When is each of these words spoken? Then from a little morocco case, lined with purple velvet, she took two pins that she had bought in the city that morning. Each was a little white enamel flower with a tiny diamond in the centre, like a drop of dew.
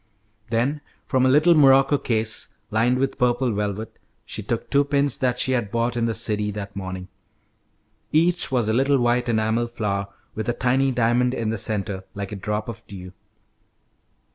Then 0.49 0.81
from 1.05 1.27
a 1.27 1.29
little 1.29 1.53
morocco 1.53 1.99
case, 1.99 2.55
lined 2.71 2.97
with 2.97 3.19
purple 3.19 3.51
velvet, 3.53 3.99
she 4.25 4.41
took 4.41 4.67
two 4.71 4.83
pins 4.83 5.19
that 5.19 5.39
she 5.39 5.51
had 5.51 5.69
bought 5.69 5.95
in 5.95 6.07
the 6.07 6.15
city 6.15 6.49
that 6.49 6.75
morning. 6.75 7.07
Each 8.11 8.51
was 8.51 8.67
a 8.67 8.73
little 8.73 8.97
white 8.97 9.29
enamel 9.29 9.67
flower 9.67 10.07
with 10.33 10.49
a 10.49 10.53
tiny 10.53 10.89
diamond 10.91 11.35
in 11.35 11.51
the 11.51 11.57
centre, 11.59 12.03
like 12.15 12.31
a 12.31 12.35
drop 12.35 12.67
of 12.67 12.81
dew. 12.87 13.13